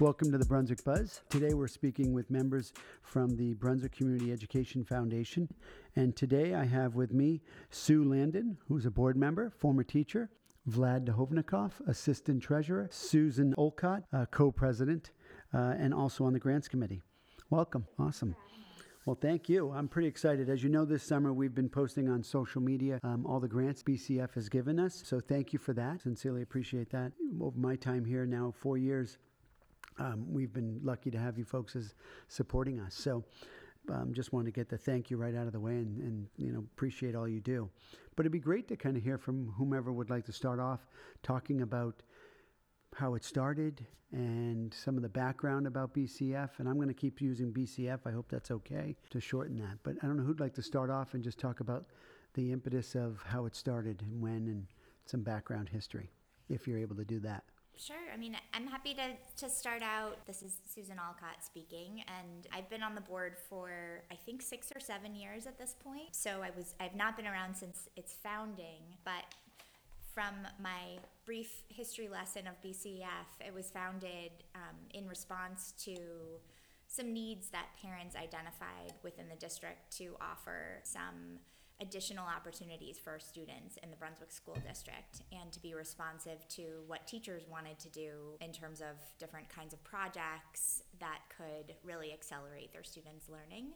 [0.00, 1.22] Welcome to the Brunswick Buzz.
[1.28, 5.48] Today we're speaking with members from the Brunswick Community Education Foundation.
[5.96, 10.30] And today I have with me Sue Landon, who's a board member, former teacher,
[10.70, 15.10] Vlad Douhovnikoff, assistant treasurer, Susan Olcott, uh, co president,
[15.52, 17.02] uh, and also on the grants committee.
[17.50, 17.84] Welcome.
[17.98, 18.36] Awesome.
[19.04, 19.72] Well, thank you.
[19.72, 20.48] I'm pretty excited.
[20.48, 23.82] As you know, this summer we've been posting on social media um, all the grants
[23.82, 25.02] BCF has given us.
[25.04, 26.02] So thank you for that.
[26.02, 27.10] Sincerely appreciate that.
[27.40, 29.18] Over my time here now, four years,
[29.98, 31.94] um, we've been lucky to have you folks as
[32.28, 32.94] supporting us.
[32.94, 33.24] So
[33.90, 36.26] um, just wanted to get the thank you right out of the way and, and
[36.36, 37.68] you know appreciate all you do.
[38.16, 40.86] But it'd be great to kind of hear from whomever would like to start off
[41.22, 42.02] talking about
[42.94, 46.50] how it started and some of the background about BCF.
[46.58, 48.00] And I'm going to keep using BCF.
[48.06, 49.78] I hope that's okay to shorten that.
[49.82, 51.86] But I don't know who'd like to start off and just talk about
[52.34, 54.66] the impetus of how it started and when and
[55.04, 56.10] some background history,
[56.48, 57.44] if you're able to do that.
[57.78, 57.96] Sure.
[58.12, 60.26] I mean, I'm happy to, to start out.
[60.26, 64.72] This is Susan Olcott speaking, and I've been on the board for I think six
[64.74, 66.08] or seven years at this point.
[66.10, 69.22] So I was I've not been around since its founding, but
[70.12, 75.96] from my brief history lesson of BCF, it was founded um, in response to
[76.88, 81.38] some needs that parents identified within the district to offer some
[81.80, 87.06] additional opportunities for students in the Brunswick School District and to be responsive to what
[87.06, 92.72] teachers wanted to do in terms of different kinds of projects that could really accelerate
[92.72, 93.72] their students' learning.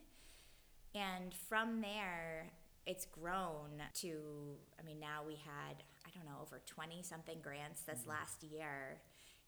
[0.93, 2.51] And from there,
[2.85, 4.17] it's grown to,
[4.79, 8.09] I mean, now we had, I don't know, over 20 something grants this mm-hmm.
[8.11, 8.99] last year.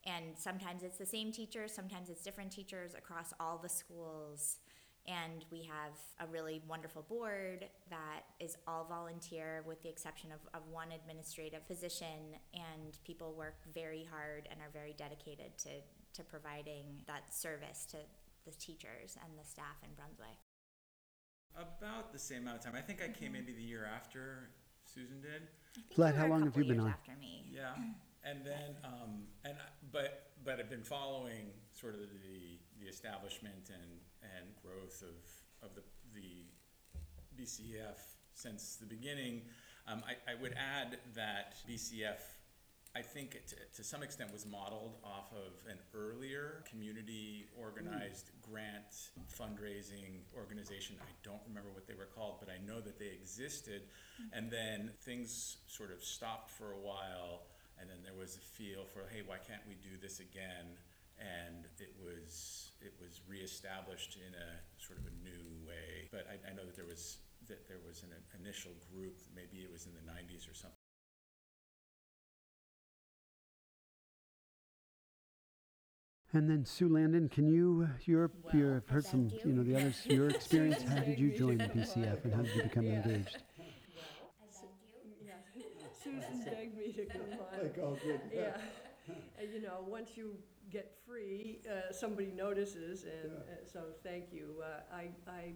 [0.05, 4.57] And sometimes it's the same teachers, sometimes it's different teachers across all the schools.
[5.07, 10.39] And we have a really wonderful board that is all volunteer with the exception of,
[10.53, 12.35] of one administrative position.
[12.53, 15.69] And people work very hard and are very dedicated to,
[16.13, 17.97] to providing that service to
[18.45, 20.37] the teachers and the staff in Brunswick.
[21.55, 22.73] About the same amount of time.
[22.75, 24.49] I think I came maybe the year after
[24.85, 25.43] Susan did.
[25.95, 26.89] Vlad, how long have you been on?
[26.89, 27.45] After me.
[27.51, 27.73] Yeah,
[28.23, 29.55] and then um, and
[29.91, 33.99] but but I've been following sort of the the establishment and
[34.37, 36.45] and growth of of the the
[37.41, 37.99] BCF
[38.33, 39.41] since the beginning.
[39.87, 42.19] Um, I, I would add that BCF
[42.95, 48.49] I think it, to some extent was modeled off of an earlier community organized mm.
[48.49, 50.95] grant fundraising organization.
[51.01, 53.81] I don't remember what they were called, but I know that they existed.
[54.15, 54.37] Mm.
[54.37, 58.85] And then things sort of stopped for a while, and then there was a feel
[58.85, 60.79] for, hey, why can't we do this again?
[61.19, 66.09] And it was it was reestablished in a sort of a new way.
[66.11, 67.17] But I, I know that there was
[67.47, 70.81] that there was an initial group, maybe it was in the 90s or something
[76.35, 79.39] And then Sue Landon, can you, you're, well, you've heard some, you.
[79.45, 79.51] you.
[79.53, 82.63] know, the others, your experience, how did you join the BCF and how did you
[82.63, 82.95] become yeah.
[82.95, 83.37] engaged?
[86.03, 87.63] Susan begged me to come on.
[87.63, 88.19] Like, oh, good.
[88.33, 88.57] Yeah.
[89.39, 90.35] And, you know, once you
[90.75, 93.53] get free, uh, somebody notices, and yeah.
[93.53, 94.61] uh, so thank you.
[94.61, 95.53] Uh, I, I,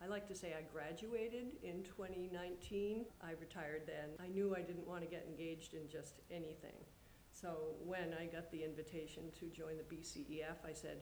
[0.00, 3.06] I like to say I graduated in 2019.
[3.20, 4.10] I retired then.
[4.24, 6.78] I knew I didn't want to get engaged in just anything.
[7.32, 10.98] So when I got the invitation to join the BCEF, I said,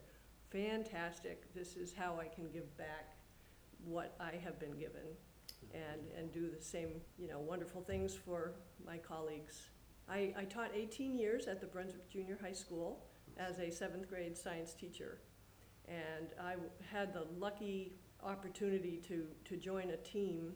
[0.50, 3.16] fantastic, this is how I can give back
[3.84, 5.04] what I have been given
[5.74, 8.54] and, and do the same, you know, wonderful things for
[8.86, 9.68] my colleagues.
[10.08, 13.04] I, I taught 18 years at the Brunswick Junior High School
[13.38, 15.18] as a seventh grade science teacher.
[15.86, 16.54] And I
[16.92, 20.52] had the lucky opportunity to, to join a team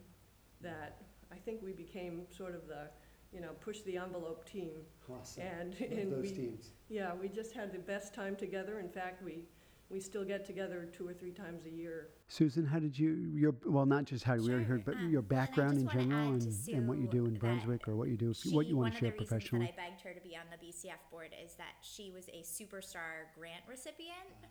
[0.60, 0.98] that
[1.32, 2.90] I think we became sort of the
[3.32, 4.72] you know, push the envelope team.
[5.10, 5.42] Awesome.
[5.42, 6.70] And, Love and those we, teams.
[6.88, 8.78] yeah, we just had the best time together.
[8.78, 9.44] In fact, we,
[9.92, 12.08] we still get together two or three times a year.
[12.28, 15.20] Susan, how did you, your, well, not just how we already heard, but um, your
[15.20, 18.66] background in general and, and what you do in Brunswick or what you do, what
[18.66, 19.66] you want to share professionally?
[19.66, 21.54] One of the reasons that I begged her to be on the BCF board is
[21.56, 24.48] that she was a superstar grant recipient uh-huh.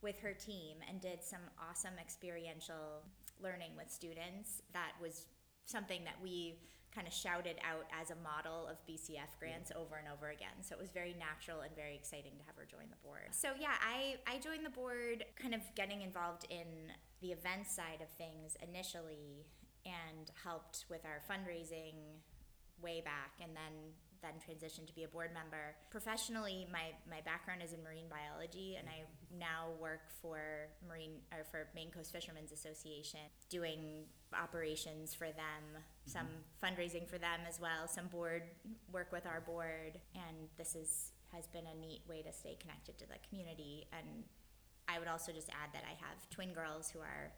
[0.00, 3.02] with her team and did some awesome experiential
[3.42, 5.26] learning with students that was
[5.66, 6.54] something that we
[6.94, 10.54] kind of shouted out as a model of BCF grants over and over again.
[10.62, 13.32] So it was very natural and very exciting to have her join the board.
[13.32, 18.00] So yeah, I, I joined the board kind of getting involved in the event side
[18.00, 19.46] of things initially
[19.84, 22.22] and helped with our fundraising
[22.80, 23.92] way back and then
[24.24, 25.76] then transitioned to be a board member.
[25.90, 29.04] Professionally, my, my background is in marine biology, and I
[29.36, 30.40] now work for
[30.88, 33.20] marine or for Maine Coast Fishermen's Association,
[33.50, 36.10] doing operations for them, mm-hmm.
[36.10, 36.26] some
[36.62, 38.42] fundraising for them as well, some board
[38.92, 42.96] work with our board, and this is has been a neat way to stay connected
[42.98, 43.86] to the community.
[43.92, 44.22] And
[44.86, 47.32] I would also just add that I have twin girls who are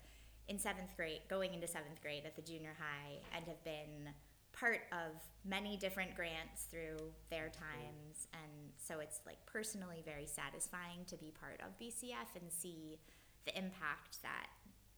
[0.49, 4.13] in seventh grade, going into seventh grade at the junior high, and have been
[4.53, 6.97] part of many different grants through
[7.31, 8.29] their times.
[8.33, 12.99] And so it's like personally very satisfying to be part of BCF and see
[13.45, 14.49] the impact that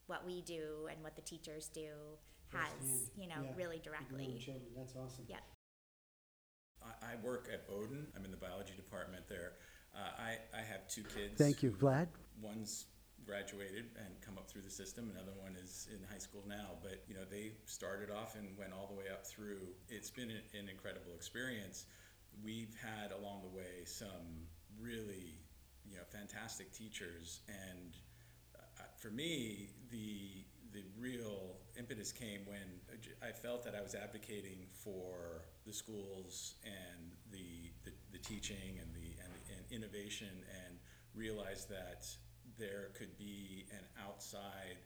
[0.08, 1.90] what we do and what the teachers do
[2.52, 3.54] has, you know, Yeah.
[3.56, 4.38] really directly.
[4.38, 5.24] children, that's awesome.
[5.28, 5.42] Yep.
[6.82, 8.06] I, I work at Bowdoin.
[8.16, 9.52] I'm in the biology department there.
[9.94, 11.36] Uh, I, I have two kids.
[11.38, 12.08] Thank you, Vlad.
[12.40, 12.86] One's
[13.26, 15.10] graduated and come up through the system.
[15.14, 16.78] Another one is in high school now.
[16.82, 19.60] But you know, they started off and went all the way up through.
[19.88, 21.86] It's been an, an incredible experience.
[22.42, 24.46] We've had along the way some
[24.80, 25.40] really,
[25.84, 27.40] you know, fantastic teachers.
[27.48, 27.96] And
[28.98, 32.80] for me, the the real impetus came when
[33.22, 38.94] I felt that I was advocating for the schools and the, the, the teaching and
[38.94, 40.28] the and, and innovation
[40.64, 40.76] and
[41.14, 42.06] realized that
[42.58, 44.78] there could be an outside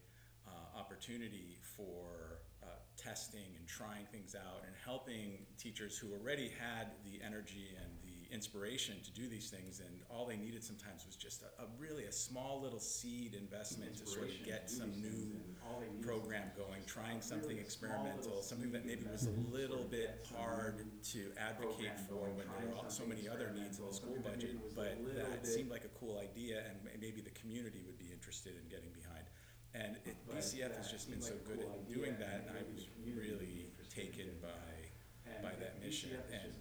[0.47, 2.67] uh, opportunity for uh,
[2.97, 8.12] testing and trying things out and helping teachers who already had the energy and the
[8.33, 12.05] inspiration to do these things and all they needed sometimes was just a, a really
[12.05, 15.31] a small little seed investment to sort of get some new
[16.01, 21.99] program going trying something experimental something that maybe was a little bit hard to advocate
[22.09, 25.71] for when there are so many other needs in the school budget but that seemed
[25.71, 29.27] like a cool idea and maybe the community would be interested in getting behind.
[29.75, 33.73] And it, BCF has just been so good at doing that, and I was really
[33.89, 34.72] taken by,
[35.43, 36.11] by that mission.
[36.33, 36.53] And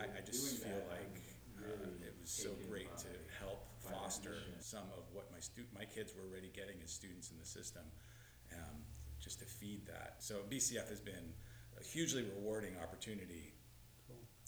[0.00, 1.20] I, I just feel like
[1.60, 3.08] uh, it was so great to
[3.38, 7.38] help foster some of what my stu, my kids were already getting as students in
[7.38, 7.82] the system,
[8.54, 8.76] um,
[9.20, 10.16] just to feed that.
[10.18, 11.34] So BCF has been
[11.78, 13.52] a hugely rewarding opportunity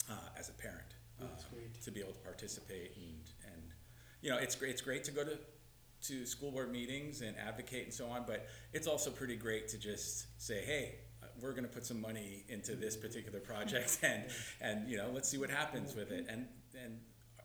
[0.09, 0.95] uh, as a parent.
[1.21, 1.27] Um.
[1.83, 3.61] To be able to participate and, and,
[4.21, 5.37] you know, it's great, it's great to go to,
[6.07, 9.77] to school board meetings and advocate and so on, but it's also pretty great to
[9.77, 10.95] just say, hey,
[11.41, 14.25] we're gonna put some money into this particular project and,
[14.61, 16.25] and, you know, let's see what happens with it.
[16.29, 16.47] And,
[16.81, 16.99] and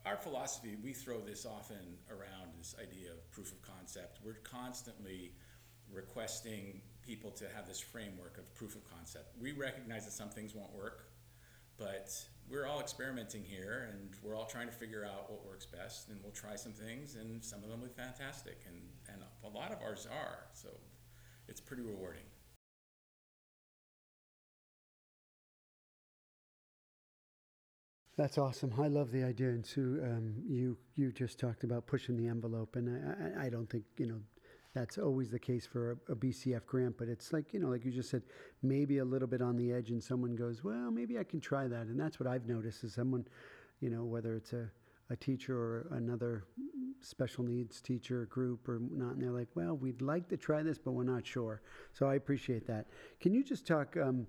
[0.07, 4.19] our philosophy, we throw this often around, this idea of proof of concept.
[4.25, 5.33] We're constantly
[5.93, 9.35] requesting people to have this framework of proof of concept.
[9.41, 11.11] We recognize that some things won't work,
[11.77, 12.13] but
[12.51, 16.19] we're all experimenting here and we're all trying to figure out what works best and
[16.23, 18.77] we'll try some things and some of them will be fantastic and,
[19.13, 20.69] and a lot of ours are so
[21.49, 22.25] it's pretty rewarding
[28.21, 28.75] That's awesome.
[28.79, 29.49] I love the idea.
[29.49, 33.49] And Sue, um, you you just talked about pushing the envelope, and I, I, I
[33.49, 34.21] don't think you know
[34.75, 37.83] that's always the case for a, a BCF grant, but it's like you know, like
[37.83, 38.23] you just said,
[38.63, 41.67] maybe a little bit on the edge, and someone goes, well, maybe I can try
[41.67, 43.25] that, and that's what I've noticed is someone,
[43.81, 44.71] you know, whether it's a
[45.09, 46.45] a teacher or another
[47.01, 50.77] special needs teacher group or not, and they're like, well, we'd like to try this,
[50.77, 51.63] but we're not sure.
[51.95, 52.87] So I appreciate that.
[53.19, 53.97] Can you just talk?
[53.97, 54.27] Um,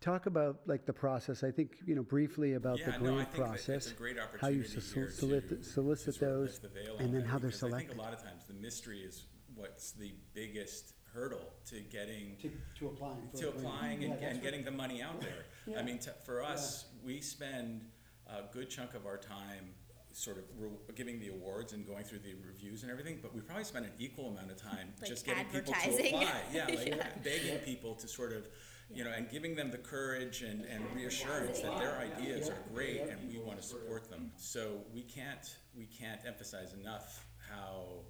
[0.00, 1.42] Talk about like the process.
[1.42, 3.94] I think you know briefly about the grant no, I think that process it's a
[3.94, 4.80] great how you opportunity
[5.20, 6.68] solicit, to, solicit to sort of those, the
[7.02, 7.88] and then it, how they're because I selected.
[7.88, 9.24] think a lot of times the mystery is
[9.56, 13.66] what's the biggest hurdle to getting to, to applying for to a grant.
[13.66, 15.46] applying Yeah, and, that's and what- getting the money out there.
[15.66, 15.80] Yeah.
[15.80, 17.84] I mean, t- for us, we spend
[18.28, 19.74] a good chunk of our time
[20.12, 23.40] sort of re- giving the awards and going through the reviews and everything, but we
[23.40, 26.32] probably spend an equal amount of time Like just getting people to apply.
[26.52, 28.46] Yeah, like begging people to sort of,
[28.92, 33.02] you know, and giving them the courage and, and reassurance that their ideas are great
[33.02, 34.32] and we want to support them.
[34.36, 38.00] So we can't we can't emphasize enough how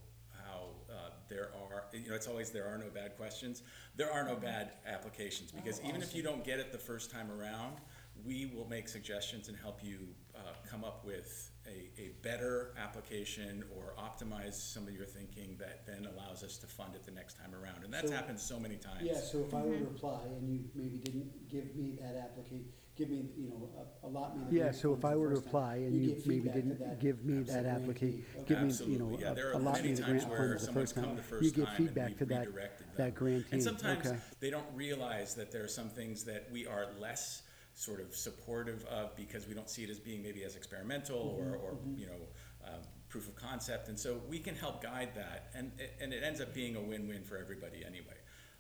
[0.45, 3.63] how uh, there are you know it's always there are no bad questions
[3.97, 7.31] there are no bad applications because even if you don't get it the first time
[7.31, 7.77] around
[8.25, 9.99] we will make suggestions and help you
[10.35, 15.87] uh, come up with a, a better application or optimize some of your thinking that
[15.87, 18.59] then allows us to fund it the next time around and that's So- happened so
[18.59, 19.95] many times Yeah, so if I were to mm-hmm.
[19.97, 24.37] apply and you maybe didn't give me that application, give me, you know, a- allot
[24.39, 26.01] me the Yeah, grant so if funds I were to first time, apply and you
[26.01, 28.25] you get maybe feedback to didn't that give me that absolute application.
[28.37, 28.45] Okay.
[28.49, 30.29] give me, you Absolutely, know, yeah, there a- are allot many me the times grant
[30.31, 31.17] where funds the someone's first come time.
[31.17, 32.95] the You first get time and feedback we've to that, redirected them.
[32.97, 34.19] that grantee, And sometimes okay.
[34.41, 37.43] they don't realize that there are some things that we are less
[37.79, 41.45] sort of supportive of because we don't see it as being maybe as experimental or,
[41.45, 43.89] Mm-hmm, or, you know, um, proof of concept.
[43.89, 46.81] And so we can help guide that and, it- and it ends up being a
[46.81, 48.17] win-win for everybody anyway.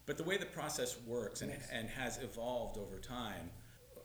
[0.06, 3.50] But the way the process works and, and has evolved over time,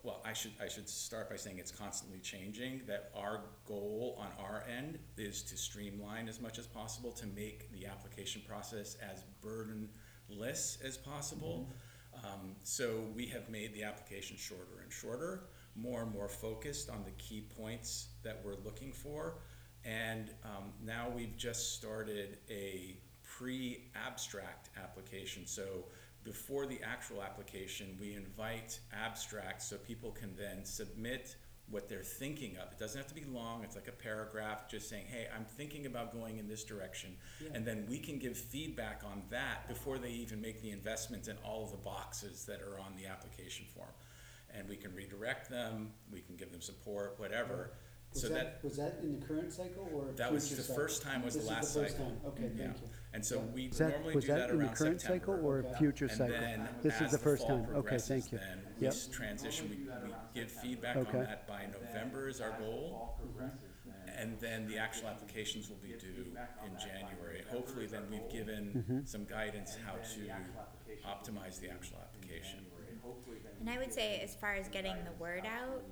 [0.01, 4.29] well, I should, I should start by saying it's constantly changing, that our goal on
[4.43, 9.24] our end is to streamline as much as possible to make the application process as
[9.41, 11.70] burdenless as possible.
[12.24, 17.03] Um, so we have made the application shorter and shorter, more and more focused on
[17.03, 19.36] the key points that we're looking for.
[19.86, 25.46] And um, now we've just started a pre-abstract application.
[25.46, 25.86] So
[26.24, 31.36] before the actual application, we invite abstracts so people can then submit
[31.70, 32.72] what they're thinking of.
[32.72, 35.86] It doesn't have to be long, it's like a paragraph just saying, hey, I'm thinking
[35.86, 37.15] about going in this direction.
[37.53, 41.38] And then we can give feedback on that before they even make the investment in
[41.43, 43.89] all of the boxes that are on the application form.
[44.55, 47.72] And we can redirect them, we can give them support, whatever.
[48.13, 50.84] Was So that, Was that in the current cycle or that was future the cycle?
[50.84, 52.05] first time was the This is last first cycle.
[52.12, 52.20] time.
[52.27, 52.65] Okay, Yeah.
[52.67, 52.89] thank you.
[53.15, 55.34] And so we Was that, normally was do that that in the around current cycle
[55.34, 55.41] September.
[55.48, 55.77] or Okay.
[55.79, 56.39] future And cycle?
[56.39, 57.75] then This is as the the first fall time.
[57.77, 58.38] Okay, thank you.
[58.38, 58.93] Then Yep.
[58.93, 61.18] we transition, we, we give feedback Okay.
[61.20, 63.18] on that by November is our goal.
[64.18, 66.25] And then the actual applications will be due
[66.66, 67.44] in January.
[67.52, 68.38] Hopefully then we've Mm-hmm.
[68.38, 72.60] given some guidance how to optimize the actual application.
[73.60, 75.84] And I would say, as far as getting the word out,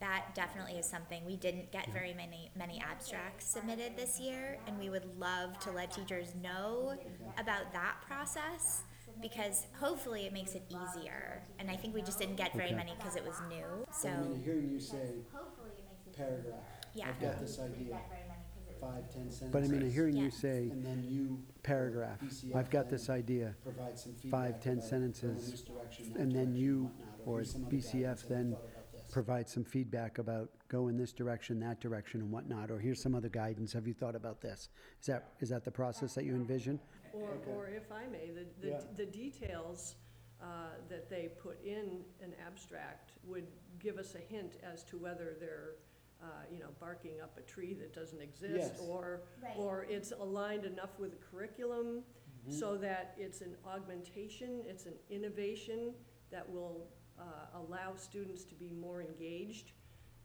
[0.00, 1.24] that definitely is something.
[1.24, 5.70] We didn't get very many many abstracts submitted this year, and we would love to
[5.70, 6.94] let teachers know
[7.38, 8.82] about that process
[9.22, 11.42] because hopefully it makes it easier.
[11.58, 12.74] And I think we just didn't get very Okay.
[12.76, 13.86] many because it was new.
[13.92, 16.64] So I mean, hearing you say hopefully it makes it paragraph,
[16.94, 17.08] Yeah.
[17.08, 19.50] I've got this idea, very many because it five, ten sentences.
[19.52, 21.42] But I mean, I'm hearing you say And then you.
[21.62, 25.60] paragraph, BCF I've got this idea, Provide some five, ten about go in sentences, this
[25.62, 26.90] direction, that and then you
[27.24, 28.81] or here's some other BCF guidance, have you then thought about this?
[29.12, 33.14] Provide some feedback about go in this direction, that direction, and whatnot, or here's some
[33.14, 34.70] other guidance, have you thought about this?
[35.00, 36.80] Is that, is that the process that you envision?
[37.12, 37.50] Or, Okay.
[37.50, 38.80] or if I may, the, the, Yeah.
[38.96, 39.96] the details,
[40.40, 43.46] uh, that they put in an abstract would
[43.78, 45.74] give us a hint as to whether they're,
[46.20, 48.80] uh, you know, barking up a tree that doesn't exist, Yes.
[48.80, 49.52] or, Right.
[49.56, 52.02] or it's aligned enough with the curriculum
[52.44, 52.58] Mm-hmm.
[52.58, 55.94] so that it's an augmentation, it's an innovation
[56.30, 56.88] that will,
[57.22, 59.72] uh, allow students to be more engaged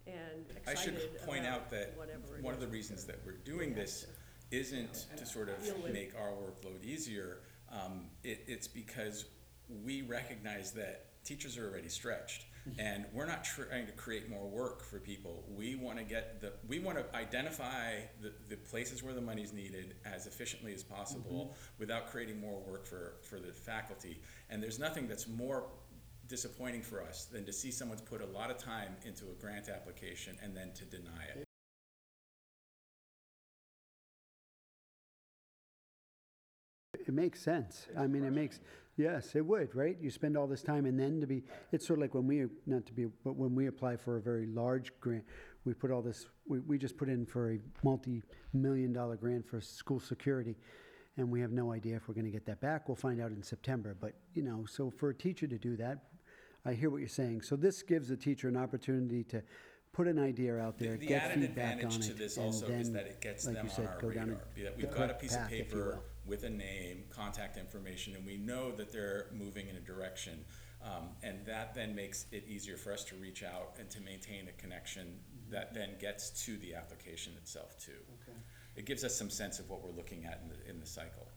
[0.08, 3.20] and I should point about out that whatever it one of is the reasons that
[3.25, 4.06] we're doing this
[4.51, 7.39] isn't to sort of Deal with- make our workload easier.
[7.70, 9.25] Um, it, it's because
[9.84, 12.46] we recognize that teachers are already stretched.
[12.77, 15.46] And we're not trying to create more work for people.
[15.56, 20.27] We wanna get the, we wanna identify the, the places where the money's needed as
[20.27, 24.22] efficiently as possible without creating more work for, for the faculty.
[24.50, 25.70] And there's nothing that's more
[26.28, 29.70] disappointing for us than to see someone's put a lot of time into a grant
[29.70, 31.44] application and then to deny it.
[37.08, 37.88] It makes sense.
[37.98, 38.60] I mean, it makes,
[38.98, 39.96] yes, it would, right?
[40.02, 42.46] You spend all this time and then to be, it's sort of like when we,
[42.66, 45.24] not to be, but when we apply for a very large grant,
[45.64, 49.62] we put all this, we, we just put in for a multi-million dollar grant for
[49.62, 50.58] school security.
[51.16, 52.90] And we have no idea if we're gonna get that back.
[52.90, 53.96] We'll find out in September.
[54.00, 56.04] But, you know, so for a teacher to do that,
[56.68, 57.44] I hear what you're saying.
[57.44, 59.42] So this gives the teacher an opportunity to
[59.94, 62.12] put an idea out there, the get added feedback on advantage it.
[62.12, 64.02] to this and also is then, that it gets like them you on said, our
[64.02, 64.44] go down radar.
[64.54, 67.58] Be that we've got a piece of path, if you paper with a name, contact
[67.58, 70.44] information, and we know that they're moving in a direction.
[70.84, 74.48] Um, and that then makes it easier for us to reach out and to maintain
[74.48, 75.20] a connection
[75.50, 78.04] that then gets to the application itself too.
[78.22, 78.38] Okay.
[78.76, 81.28] It gives us some sense of what we're looking at in the, in the cycle.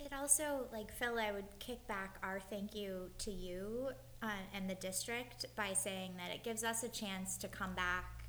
[0.00, 3.90] It also, like Phil, I would kick back our thank you to you
[4.24, 8.24] uh, and the district by saying that it gives us a chance to come back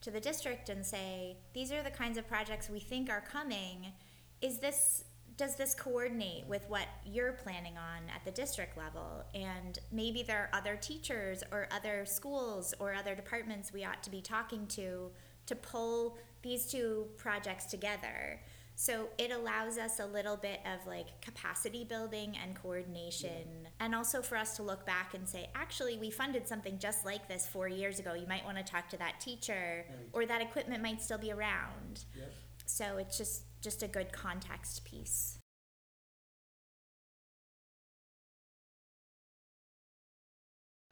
[0.00, 3.92] to the district and say, these are the kinds of projects we think are coming.
[4.40, 5.04] Is this,
[5.36, 9.22] does this coordinate with what you're planning on at the district level?
[9.34, 14.10] And maybe there are other teachers or other schools or other departments we ought to
[14.10, 15.10] be talking to
[15.46, 18.40] to pull these two projects together.
[18.76, 23.68] So it allows us a little bit of like capacity building and coordination.
[23.80, 27.28] And also for us to look back and say, actually, we funded something just like
[27.28, 28.14] this four years ago.
[28.14, 29.98] You might want to talk to that teacher, Right.
[30.12, 32.04] or that equipment might still be around.
[32.16, 32.32] Yep.
[32.66, 35.38] So it's just just a good context piece.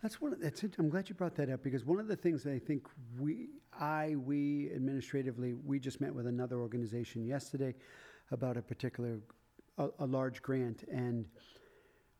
[0.03, 0.33] That's one.
[0.33, 0.75] Of, that's it.
[0.79, 2.89] I'm glad you brought that up because one of the things that I think
[3.21, 7.75] we, I, we administratively, we just met with another organization yesterday
[8.33, 9.21] about a particular,
[9.79, 11.27] a, a large grant, and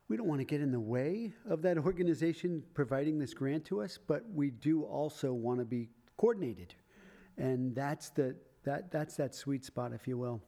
[0.09, 3.83] we don't want to get in the way of that organization providing this grant to
[3.83, 6.75] us, but we do also want to be coordinated,
[7.37, 10.41] and that's the that that's that sweet spot, if you will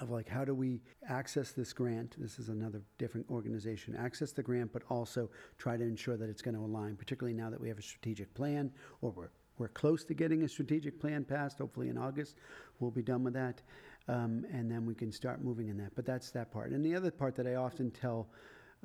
[0.00, 2.16] of like how do we access this grant?
[2.18, 3.94] This is another different organization.
[3.96, 7.50] Access the grant but also try to ensure that it's going to align particularly now
[7.50, 8.70] that we have a strategic plan
[9.02, 12.36] or we're, we're close to getting a strategic plan passed hopefully in august.
[12.80, 13.62] We'll be done with that
[14.08, 16.72] um, and then we can start moving in that but that's that part.
[16.72, 18.28] And the other part that i often tell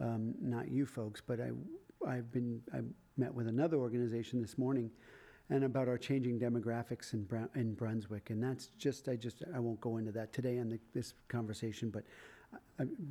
[0.01, 1.49] um, not you folks, but I,
[2.07, 2.79] I've been, I
[3.17, 4.89] met with another organization this morning
[5.49, 8.29] and about our changing demographics in in Brunswick.
[8.29, 11.89] And that's just, I just, I won't go into that today on the, this conversation,
[11.89, 12.03] but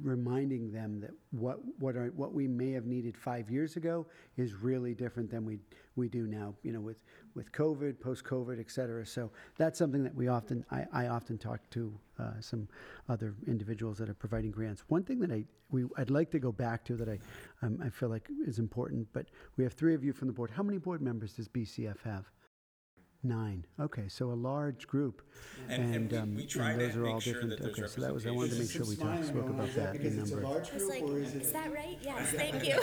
[0.02, 4.54] reminding them that what, what are, what we may have needed five years ago is
[4.54, 5.58] really different than we,
[5.96, 6.96] we do now, you know, with,
[7.34, 9.04] with COVID, post-COVID, et cetera.
[9.04, 12.66] So that's something that we often, I, I often talk to uh, some
[13.08, 14.84] other individuals that are providing grants.
[14.88, 17.18] One thing that I, we, I'd like to go back to that I,
[17.60, 19.26] um, I feel like is important, but
[19.56, 20.50] we have three of you from the board.
[20.50, 22.30] How many board members does BCF have?
[23.24, 23.66] Nine.
[23.80, 25.22] Okay, so a large group.
[25.68, 27.60] And, and um, we, we try those to are all sure different.
[27.60, 29.74] that Okay, so that was, I wanted to make sure we talked, spoke about that
[29.74, 30.48] that, the because it's a number.
[30.48, 31.52] large group, like, or is is it?
[31.52, 31.98] that right?
[32.00, 32.76] Yes, thank you.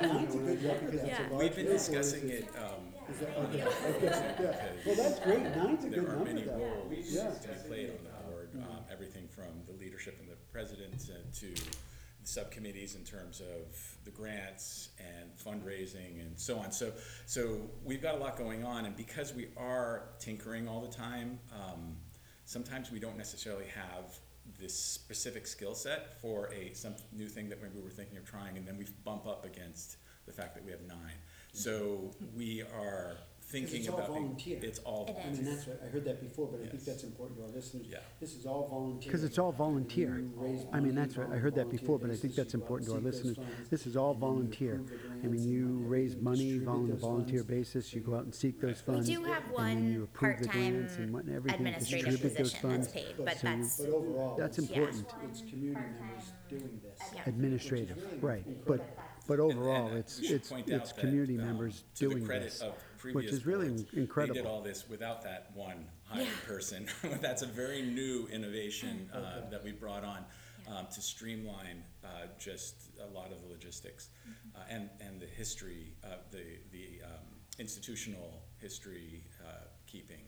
[0.00, 1.28] Nine's a good number because it's a Yeah.
[1.36, 2.80] We've been group, or is discussing it- it, um,
[3.12, 4.72] is that- okay, okay, yeah.
[4.86, 6.00] Well, that's great, nine's a good number.
[6.00, 6.56] there are number many though.
[6.56, 7.30] roles Yeah.
[7.30, 11.46] to be played on the board, um, everything from the leadership and the president to
[11.46, 11.76] the
[12.26, 16.72] subcommittees in terms of the grants and fundraising and so on.
[16.72, 16.92] So,
[17.24, 21.38] so we've got a lot going on, and because we are tinkering all the time,
[21.54, 21.96] um,
[22.44, 24.18] sometimes we don't necessarily have
[24.58, 28.56] this specific skill set for a some new thing that maybe we're thinking of trying,
[28.56, 31.14] and then we bump up against the fact that we have nine.
[31.52, 33.16] So we are
[33.48, 34.58] thinking it's all about volunteer.
[34.60, 35.42] it's all It I volunteer.
[35.44, 36.84] mean, that's what, I heard that before, but I think Yes.
[36.84, 37.86] that's important to our listeners.
[37.88, 37.98] Yeah.
[38.18, 39.08] This is all volunteer.
[39.12, 40.18] Because it's all volunteer.
[40.18, 42.36] You raise I mean, that's right, I heard that volunteer before, but I think basis,
[42.36, 43.36] that's you important to our seek those listeners.
[43.36, 44.74] funds, This is all and then you volunteer.
[44.74, 47.38] approve the I grants mean, and you then raise money distribute on a those volunteer
[47.40, 47.50] funds.
[47.50, 49.08] basis, you go out and seek those funds.
[49.08, 49.28] We funds.
[49.28, 52.36] do have and then you one approve the part-time grants and what- everything, administrative distribute
[52.38, 53.06] those position that's funds.
[53.06, 54.36] paid, But but so you- that's, But overall.
[54.36, 55.06] That's it's- important.
[55.30, 56.98] It's community members doing this.
[57.14, 57.22] Yeah.
[57.26, 58.80] Administrative, Which is really right, but,
[59.26, 62.08] but overall, and it's, we should it's, point out it's that, community um, members to
[62.08, 62.60] the doing credit this.
[62.60, 64.34] of which previous is really boards, incredible.
[64.34, 66.88] They did all this without that one hired person.
[67.20, 69.46] That's a very new innovation uh, Okay.
[69.50, 70.24] that we brought on
[70.68, 74.58] um, to streamline uh, just a lot of the logistics Mm-hmm.
[74.58, 77.26] uh, and, and the history, uh, the, the um,
[77.58, 80.22] institutional history uh, keeping.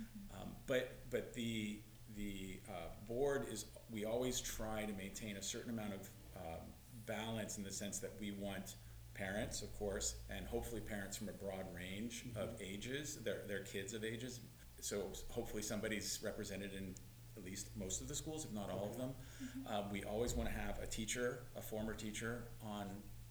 [0.00, 0.42] Mm-hmm.
[0.42, 1.80] Um, But, but the,
[2.16, 2.72] the uh,
[3.06, 6.60] board is, we always try to maintain a certain amount of um,
[7.06, 8.76] balance in the sense that we want
[9.14, 12.38] parents, of course, and hopefully parents from a broad range mm-hmm.
[12.38, 14.40] of ages, their, their kids of ages.
[14.80, 16.94] So hopefully somebody's represented in
[17.36, 19.10] at least most of the schools, if not all of them.
[19.42, 19.74] Mm-hmm.
[19.74, 22.86] Uh, we always want to have a teacher, a former teacher on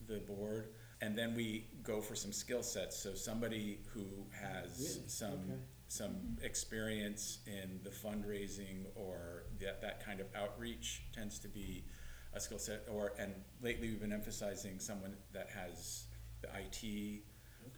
[0.08, 0.70] the board.
[1.02, 2.98] And then we go for some skill sets.
[2.98, 5.10] So somebody who has Really?
[5.10, 5.62] some Okay.
[5.88, 6.46] some mm-hmm.
[6.46, 11.86] experience in the fundraising or that, that kind of outreach tends to be
[12.36, 12.86] a skill set.
[12.92, 16.06] Or and lately we've been emphasizing someone that has
[16.42, 17.22] the IT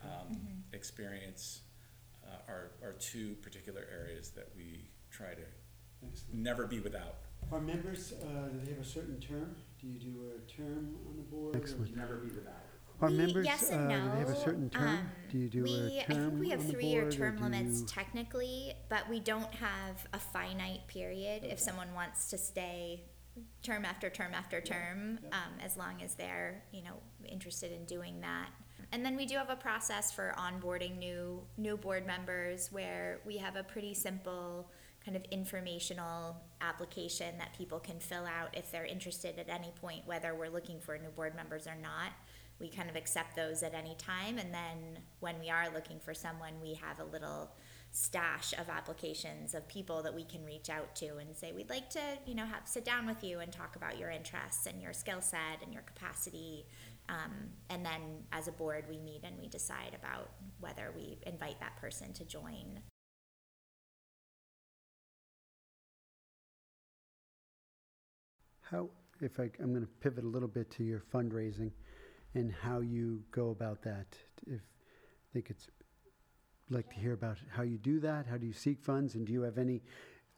[0.04, 0.38] um,
[0.74, 1.62] experience.
[2.26, 5.42] Uh, are are two particular areas that we try to
[6.08, 6.34] Excellent.
[6.34, 7.18] never be without.
[7.52, 9.56] Our members, uh, do they have a certain term?
[9.80, 11.56] Do you do a term on the board?
[11.56, 11.86] or Excellent.
[11.86, 12.64] do you never be without?
[13.02, 14.40] Are We- members, yes uh, and do they have a no.
[14.40, 14.88] certain term?
[14.88, 17.18] Um, Do you do we, a I think we have on the three-year board, or
[17.18, 21.44] term do limits you- technically, but we don't have a finite period.
[21.44, 23.04] If someone wants to stay
[23.64, 25.30] term after term after term, yeah.
[25.30, 28.50] um, as long as they're, you know, interested in doing that.
[28.92, 33.38] And then we do have a process for onboarding new, new board members where we
[33.38, 34.70] have a pretty simple
[35.04, 40.02] kind of informational application that people can fill out if they're interested at any point,
[40.06, 42.12] whether we're looking for new board members or not.
[42.60, 46.14] We kind of accept those at any time, and then when we are looking for
[46.14, 47.52] someone, we have a little
[47.96, 51.90] stash of applications of people that we can reach out to and say, we'd like
[51.90, 54.92] to, you know, have, sit down with you and talk about your interests and your
[54.92, 56.66] skill set and your capacity.
[57.08, 57.32] Um,
[57.70, 58.02] and then
[58.34, 62.26] as a board, we meet and we decide about whether we invite that person to
[62.26, 62.82] join.
[68.60, 68.90] How,
[69.22, 71.72] if I, I'm gonna pivot a little bit to your fundraising
[72.34, 74.08] and how you go about that.
[74.46, 75.70] If, I think it's,
[76.70, 79.34] like to hear about how you do that, how do you seek funds, and do
[79.34, 79.82] you have any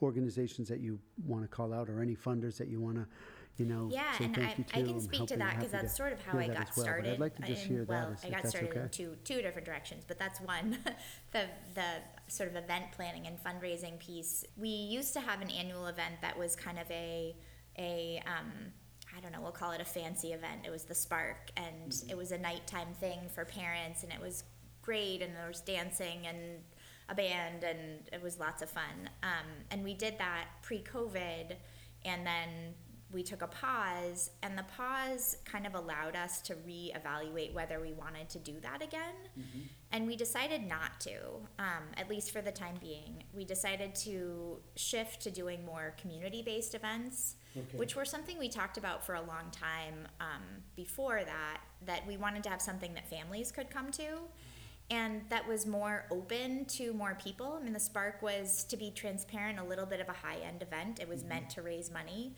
[0.02, 3.08] organizations that you wanna call out, or any funders that you wanna,
[3.58, 4.66] you know, Yeah, and I, to?
[4.74, 7.14] I can speak to that because that's sort of how I got well, started.
[7.14, 10.04] I'd like to just hear that, well, I got started in two two different directions,
[10.08, 10.78] but that's one.
[11.32, 14.44] the the sort of event planning and fundraising piece.
[14.58, 17.36] We used to have an annual event that was kind of a
[17.80, 18.52] a um,
[19.16, 20.62] I don't know, we'll call it a fancy event.
[20.66, 22.10] It was the Spark, and Mm-hmm.
[22.12, 24.44] it was a nighttime thing for parents, and it was
[24.88, 26.38] and there was dancing and
[27.10, 29.10] a band, and it was lots of fun.
[29.24, 31.56] Um, and we did that pre-COVID,
[32.06, 32.50] and then
[33.12, 37.94] we took a pause, and the pause kind of allowed us to reevaluate whether we
[37.94, 39.16] wanted to do that again.
[39.94, 41.18] And we decided not to,
[41.60, 43.24] um, at least for the time being.
[43.34, 47.36] We decided to shift to doing more community based events.
[47.56, 47.78] Okay.
[47.78, 50.44] which were something we talked about for a long time um,
[50.76, 54.04] before that, that we wanted to have something that families could come to.
[54.90, 57.58] And that was more open to more people.
[57.60, 60.62] I mean, the Spark was, to be transparent, a little bit of a high end
[60.62, 61.00] event.
[61.02, 62.36] It was meant to raise money.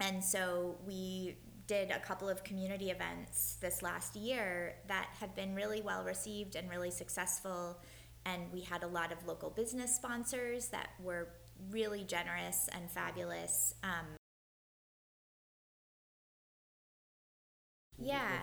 [0.00, 5.54] And so we did a couple of community events this last year that have been
[5.54, 7.78] really well received and really successful.
[8.26, 11.28] And we had a lot of local business sponsors that were
[11.70, 13.74] really generous and fabulous.
[13.82, 14.06] Um,
[17.98, 18.38] yeah.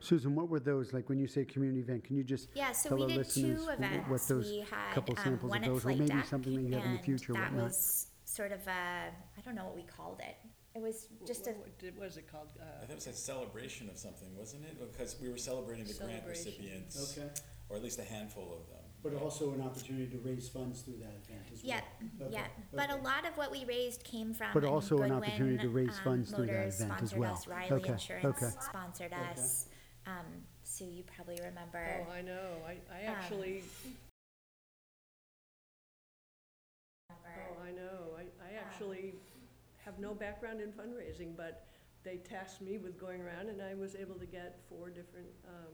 [0.00, 2.90] Susan, what were those, like, when you say community event, can you just Yeah, so
[2.90, 4.08] tell we our did listeners two events.
[4.08, 6.62] what those we had couple um, samples one of those, or maybe Deck, something that
[6.62, 7.64] you have in the future, that whatnot?
[7.68, 10.36] was sort of a I don't know what we called it.
[10.74, 12.48] It was just a What- what what is it called?
[12.60, 14.78] I Uh, thought it was a celebration of something, wasn't it?
[14.78, 17.28] Because we were celebrating the grant recipients, Okay,
[17.68, 18.84] or at least a handful of them.
[19.02, 21.68] but also an opportunity to raise funds through that event as well?
[21.68, 21.80] yeah,
[22.26, 22.46] Okay, yeah.
[22.72, 25.68] But a lot of what we raised came from But and also an opportunity to
[25.68, 27.32] raise um, funds through that Motors event as well.
[27.32, 28.50] Us, Riley Okay, Insurance okay.
[28.60, 29.22] sponsored Okay.
[29.40, 29.66] us.
[30.08, 30.24] Um,
[30.62, 31.84] Sue, you probably remember.
[32.08, 33.62] Oh, I know, I, I Um, actually,
[37.10, 37.28] remember.
[37.36, 39.14] oh, I know, I, I actually
[39.84, 41.66] have no background in fundraising, but
[42.04, 45.72] they tasked me with going around and I was able to get four different, um,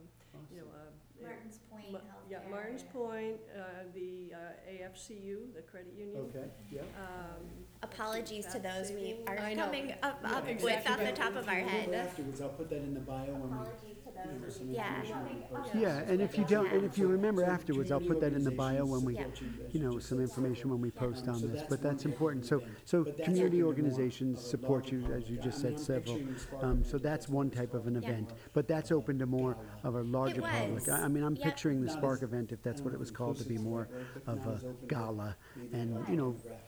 [0.52, 0.80] you know, uh.
[1.22, 2.30] Martin's Point Ma- Healthcare.
[2.30, 3.60] Yeah, Martin's Point, uh,
[3.94, 6.18] the uh, AFCU, the credit union.
[6.28, 6.80] Okay, yeah.
[6.98, 7.46] Um,
[7.82, 9.64] Apologies to those we are I know.
[9.64, 10.92] coming up, Yeah, up with exactly.
[11.06, 12.06] off the top of our If remember head.
[12.08, 14.56] Afterwards, I'll put that in the bio when we, Apologies to you know, those.
[14.56, 15.00] some Yeah.
[15.00, 15.74] information when we post.
[15.74, 18.32] Yeah, Yeah, and if you don't, and if you remember So afterwards, I'll put that
[18.32, 19.26] in the bio when we, Yeah.
[19.70, 22.46] you know, some information when we post on this, but that's important.
[22.46, 25.36] So, so But that's community open more organizations of a support larger you, as you
[25.36, 25.42] public.
[25.42, 26.16] just I mean, said, I'm several.
[26.18, 29.56] picturing the Um, so that's one type of an event, but that's open to more
[29.82, 30.72] of a larger public.
[30.74, 30.88] was.
[30.88, 31.44] I I mean, I'm Yep.
[31.44, 33.70] picturing the Spark event, if that's what it was called, to be inclusive is the
[33.70, 35.36] more right word, but of a gala.
[35.72, 36.60] And, you know, demographic.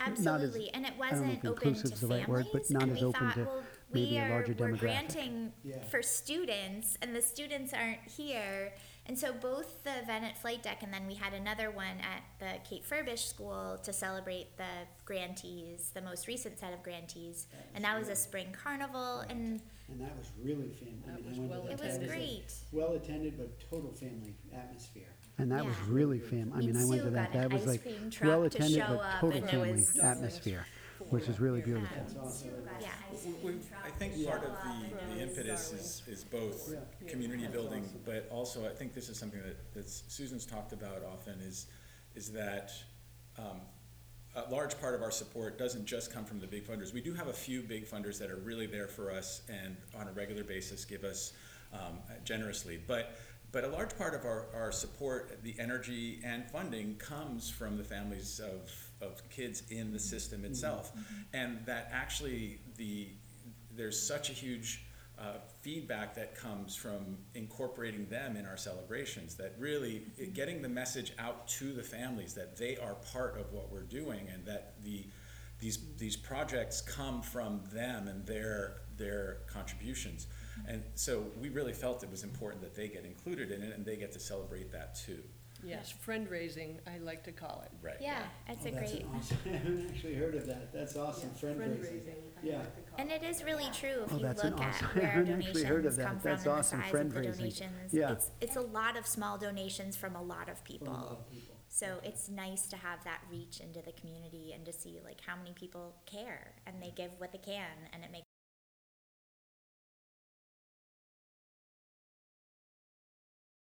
[0.00, 2.66] Absolutely, and it I don't know wasn't if open to inclusive's the right word, but
[2.66, 4.68] families, not and as we open thought, to well, maybe we a are, larger we're
[4.68, 4.78] demographic.
[4.80, 5.82] granting Yeah.
[5.84, 8.72] for students, and the students aren't here.
[9.06, 12.22] And so both the event at Flight Deck, and then we had another one at
[12.38, 17.84] the Kate Furbish School to celebrate the grantees, the most recent set of grantees, and
[17.84, 21.30] that was a spring carnival, and And that was really fam, I That mean, I
[21.30, 21.72] was went to well that.
[21.72, 22.54] it was That a great.
[22.72, 25.08] Well-attended, but total family atmosphere.
[25.38, 25.84] And that was Yeah.
[25.88, 29.42] really fam, I mean, I went to that, that was like cream well-attended, but total
[29.42, 30.66] family atmosphere,
[31.10, 31.96] which is really beautiful.
[31.96, 32.50] That's awesome.
[32.80, 32.90] Yeah.
[33.42, 37.08] We, I think part of the, the impetus is, is both Yeah.
[37.08, 41.40] community building, but also, I think this is something that, that Susan's talked about often,
[41.40, 41.66] is,
[42.14, 42.72] is that,
[43.38, 43.60] um,
[44.34, 46.92] a large part of our support doesn't just come from the big funders.
[46.92, 50.08] We do have a few big funders that are really there for us and on
[50.08, 51.32] a regular basis give us,
[51.72, 52.80] um, generously.
[52.86, 53.16] But,
[53.50, 57.84] but a large part of our, our support, the energy and funding comes from the
[57.84, 58.72] families of,
[59.06, 60.92] of kids in the system itself.
[61.34, 63.08] And that actually, the,
[63.76, 64.84] there's such a huge
[65.22, 70.68] uh, feedback that comes from incorporating them in our celebrations, that really, it- getting the
[70.68, 74.74] message out to the families that they are part of what we're doing and that
[74.82, 75.06] the,
[75.60, 80.26] these, these projects come from them and their, their contributions.
[80.66, 83.86] And so we really felt it was important that they get included in it and
[83.86, 85.22] they get to celebrate that too.
[85.64, 87.70] Yes, friend-raising, I like to call it.
[87.80, 87.94] Right.
[88.00, 89.06] Yeah, that's Oh, a that's great.
[89.14, 92.02] awesome- I haven't actually heard of that, that's awesome, Yeah, friend raising.
[92.42, 92.58] I Yeah.
[92.58, 94.74] like to call And it is really true if Oh, you that's an look at
[94.74, 96.06] awesome- I where our haven't actually heard of donations that.
[96.06, 97.38] come from That's and the awesome, size of the fundraising.
[97.38, 97.92] donations.
[97.94, 98.12] Yeah.
[98.12, 100.92] It's, it's a lot of small donations from a lot of From a people.
[100.92, 101.56] lot of people.
[101.68, 105.36] So it's nice to have that reach into the community and to see like how
[105.36, 108.26] many people care and they give what they can and it makes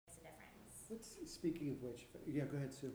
[0.09, 0.85] a difference.
[0.89, 2.93] What's, speaking of which, yeah, go ahead, Sue.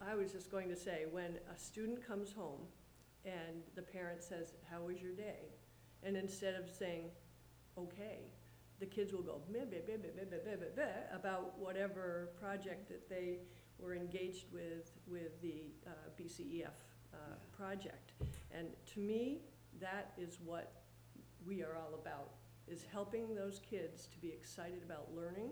[0.00, 2.60] I was just going to say, when a student comes home
[3.24, 5.50] and the parent says, how was your day?
[6.02, 7.10] And instead of saying,
[7.78, 8.18] okay,
[8.80, 12.30] the kids will go meh, meh, meh, meh, meh, meh, meh, meh, meh, about whatever
[12.40, 13.38] project that they
[13.78, 16.66] were engaged with, with the uh, BCEF
[17.14, 17.16] uh,
[17.56, 18.12] project.
[18.50, 19.42] And to me,
[19.80, 20.72] that is what
[21.46, 22.30] we are all about,
[22.68, 25.50] is helping those kids to be excited about learning,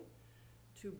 [0.81, 0.93] to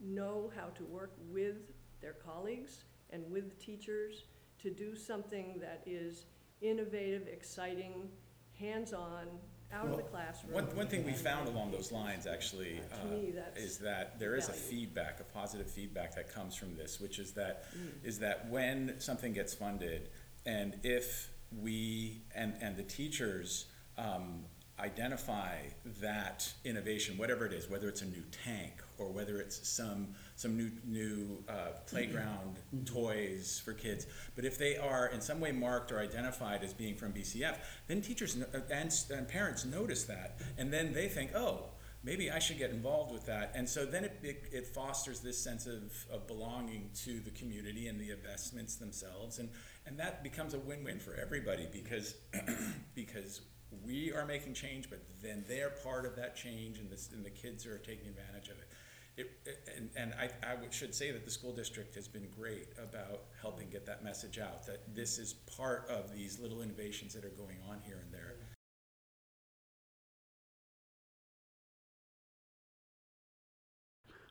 [0.00, 4.24] know how to work with their colleagues and with teachers
[4.60, 6.26] to do something that is
[6.60, 8.08] innovative, exciting,
[8.58, 9.26] hands-on,
[9.72, 10.52] out of the Well, classroom.
[10.52, 14.18] One, one thing we found along those lines, actually, To uh, me, that's is that
[14.20, 14.62] there is a value.
[14.66, 18.04] feedback, a positive feedback that comes from this, which is that, Mm.
[18.04, 20.10] is that when something gets funded,
[20.46, 23.66] and if we, and, and the teachers,
[23.98, 24.44] um,
[24.78, 25.56] identify
[26.00, 30.56] that innovation, whatever it is, whether it's a new tank or whether it's some some
[30.56, 32.78] new new uh, playground mm-hmm.
[32.78, 32.94] Mm-hmm.
[32.94, 34.06] toys for kids.
[34.34, 38.02] But if they are in some way marked or identified as being from BCF, then
[38.02, 41.66] teachers uh, and, and parents notice that, and then they think, oh,
[42.04, 43.52] maybe I should get involved with that.
[43.54, 47.88] And so then it, it, it fosters this sense of, of belonging to the community
[47.88, 49.38] and the investments themselves.
[49.38, 49.48] And,
[49.86, 52.14] and that becomes a win-win for everybody because,
[52.94, 53.40] because
[53.84, 57.30] we are making change, but then they're part of that change and, this, and the
[57.30, 58.68] kids are taking advantage of it.
[59.16, 59.30] It,
[59.76, 63.70] and and I, I should say that the school district has been great about helping
[63.70, 67.58] get that message out, that this is part of these little innovations that are going
[67.68, 68.34] on here and there.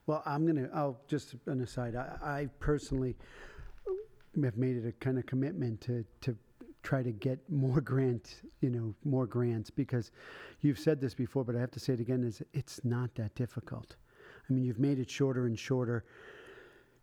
[0.05, 3.15] Well, I'm gonna, I'll, just an aside, I, I personally
[4.43, 6.35] have made it a kind of commitment to, to
[6.81, 10.11] try to get more grant, you know, more grants, because
[10.59, 13.33] you've said this before, but I have to say it again, is it's not that
[13.35, 13.95] difficult.
[14.49, 16.05] I mean, you've made it shorter and shorter,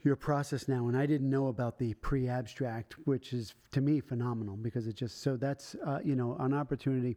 [0.02, 4.56] your process now, and I didn't know about the pre-abstract, which is, to me, phenomenal,
[4.56, 7.16] because it just, so that's, uh, you know, an opportunity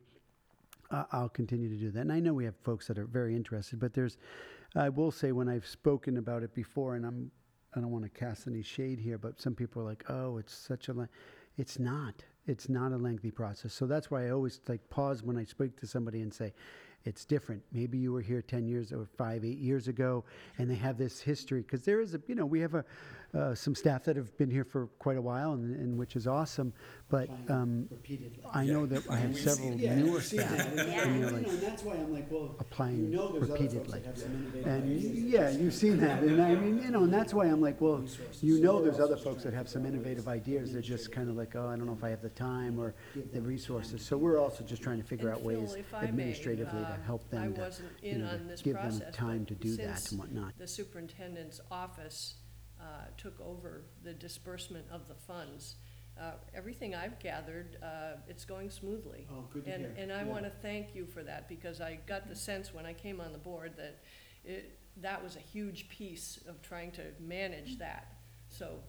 [0.92, 2.02] I- I'll continue to do that.
[2.02, 4.18] And I know we have folks that are very interested, but there's,
[4.76, 7.32] I will say when I've spoken about it before, and I'm,
[7.74, 10.54] I don't want to cast any shade here, but some people are like, oh, it's
[10.54, 11.10] such a, le-"
[11.58, 12.24] it's not.
[12.46, 13.74] It's not a lengthy process.
[13.74, 16.54] So that's why I always like pause when I speak to somebody and say,
[17.06, 17.62] it's different.
[17.72, 20.24] Maybe you were here 10 years or five, eight years ago,
[20.58, 21.62] and they have this history.
[21.62, 22.86] Because there is a, you know, we have a,
[23.34, 26.28] uh, some staff that have been here for quite a while, and, and which is
[26.28, 26.72] awesome.
[27.10, 28.44] But um, repeatedly.
[28.54, 30.58] I know that I have several seen- Yeah, newer I've seen staff.
[30.58, 31.02] that, and, that- Yeah.
[31.08, 33.62] and, you're like and that's why I'm like, well, applying you know there's other folks
[33.74, 34.00] repeatedly.
[34.00, 35.20] that have some innovative And ideas.
[35.20, 38.04] yeah, you've seen that, and I mean, you know, and that's why I'm like, well,
[38.42, 40.72] you know, there's other folks that have some innovative ideas.
[40.74, 42.94] They're just kind of like, oh, I don't know if I have the time or
[43.34, 44.04] the resources.
[44.06, 46.82] So we're also just trying to figure And out Phil, ways if I may, administratively
[46.82, 48.84] to um, help I them to, wasn't you in know, to on this give them
[48.84, 50.54] process, time but to do that since and whatnot.
[50.58, 52.36] The superintendent's office
[52.84, 55.76] uh, took over the disbursement of the funds.
[56.20, 59.26] Uh, Everything I've gathered, uh, it's going smoothly.
[59.32, 59.96] Oh, good to And, hear.
[59.98, 60.32] and I Yeah.
[60.34, 63.32] want to thank you for that, because I got the sense when I came on
[63.32, 63.96] the board that
[64.44, 68.06] it, that was a huge piece of trying to manage that.
[68.50, 68.84] So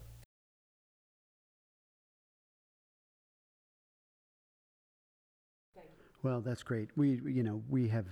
[6.22, 6.88] Well, that's great.
[6.96, 8.06] We, you know, we have,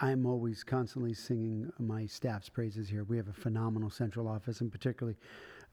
[0.00, 3.04] I'm always constantly singing my staff's praises here.
[3.04, 5.16] We have a phenomenal central office, and particularly,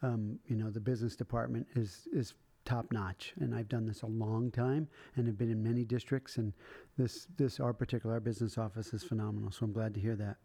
[0.02, 2.34] um, you know, the business department is is
[2.66, 3.34] top notch.
[3.40, 6.38] And I've done this a long time, and have been in many districts.
[6.38, 6.54] And
[6.98, 9.52] this this our particular our business office is phenomenal.
[9.52, 10.38] So I'm glad to hear that.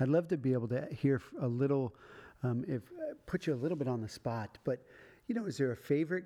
[0.00, 1.94] I'd love to be able to hear a little,
[2.42, 4.84] um, if uh, put you a little bit on the spot, but
[5.26, 6.24] you know, is there a favorite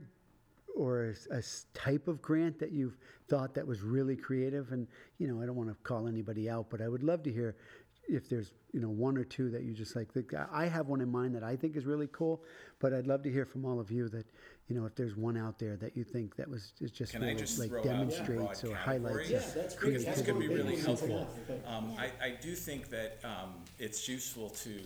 [0.77, 1.43] or a
[1.75, 2.97] type of grant that you've
[3.29, 4.71] thought that was really creative?
[4.73, 4.87] And
[5.19, 7.57] you know, I don't want to call anybody out, but I would love to hear
[8.09, 10.13] if there's you know one or two that you just like.
[10.13, 12.43] think- I I have one in mind that I think is really cool,
[12.79, 14.27] but I'd love to hear from all of you that
[14.69, 17.23] you know if there's one out there that you think that was is just Can
[17.23, 19.29] I really just like throw out a demonstrates broad or highlights.
[19.29, 19.29] category?
[19.33, 19.89] Yeah, that's great.
[19.93, 21.27] Because this That's could be really helpful.
[21.67, 24.81] Um, I, I do think that, um, it's useful to,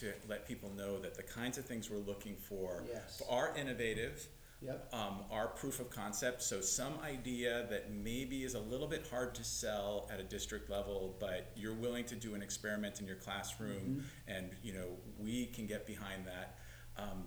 [0.00, 3.22] to let people know that the kinds of things we're looking for Yes.
[3.30, 4.26] are innovative,
[4.64, 4.94] Yep.
[4.94, 9.34] um, are proof of concept, so some idea that maybe is a little bit hard
[9.34, 13.16] to sell at a district level, but you're willing to do an experiment in your
[13.16, 14.86] classroom, and, you know,
[15.18, 16.58] we can get behind that.
[16.96, 17.24] Um,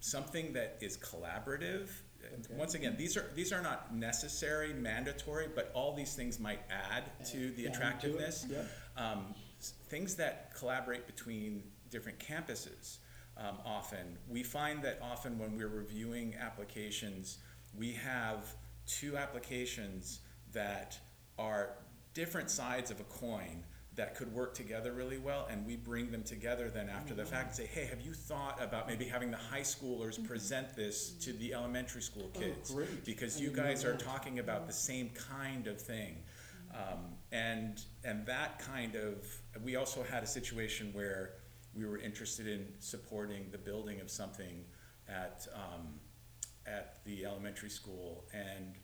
[0.00, 1.88] something that is collaborative,
[2.24, 2.54] Okay.
[2.54, 7.04] once again, these are, these are not necessary, mandatory, but all these things might add
[7.26, 8.46] to the Add to it, attractiveness.
[8.48, 8.66] yep.
[8.96, 9.34] Um,
[9.88, 12.98] things that collaborate between different campuses,
[13.36, 14.18] um, often.
[14.28, 17.38] We find that often when we're reviewing applications,
[17.76, 18.54] we have
[18.86, 20.20] two applications
[20.52, 20.98] that
[21.38, 21.70] are
[22.14, 23.64] different sides of a coin
[23.94, 27.48] that could work together really well, and we bring them together then after the fact
[27.48, 31.32] and say, hey, have you thought about maybe having the high schoolers present this to
[31.34, 32.70] the elementary school Oh, kids?
[32.70, 33.04] great.
[33.04, 36.16] Because I you guys are talking about the same kind of thing.
[36.72, 37.00] Um,
[37.32, 39.26] and, and that kind of,
[39.62, 41.34] we also had a situation where
[41.74, 44.64] we were interested in supporting the building of something
[45.08, 46.00] at, um,
[46.66, 48.74] at the elementary school and,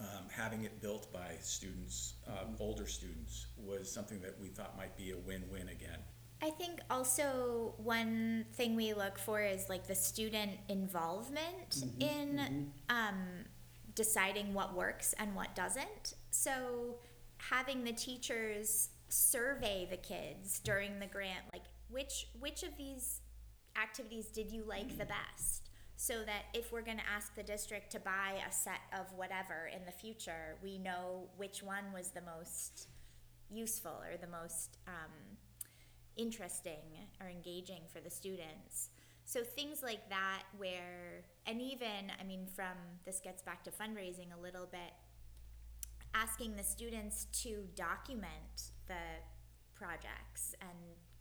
[0.00, 4.96] um, having it built by students, um, older students, was something that we thought might
[4.96, 6.00] be a win-win again.
[6.42, 13.46] I think also one thing we look for is like the student involvement in um,
[13.94, 16.14] deciding what works and what doesn't.
[16.30, 16.96] So
[17.38, 21.63] having the teachers survey the kids during the grant, like
[21.94, 23.20] which which of these
[23.80, 25.70] activities did you like the best?
[25.96, 29.70] so that if we're going to ask the district to buy a set of whatever
[29.74, 32.88] in the future, we know which one was the most
[33.50, 35.38] useful or the most um,
[36.16, 36.82] interesting
[37.20, 38.90] or engaging for the students.
[39.24, 42.76] So things like that, where, and even, I mean, from
[43.06, 44.92] this gets back to fundraising a little bit,
[46.12, 48.94] asking the students to document the
[49.74, 50.70] projects and,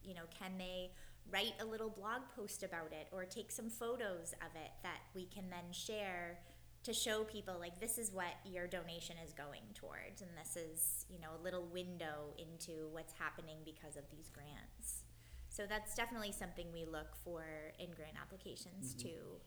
[0.06, 0.92] you know, can they
[1.32, 5.26] write a little blog post about it or take some photos of it that we
[5.26, 6.40] can then share
[6.84, 11.06] to show people like this is what your donation is going towards and this is
[11.10, 15.04] you know a little window into what's happening because of these grants.
[15.50, 17.44] So that's definitely something we look for
[17.80, 19.40] in grant applications too.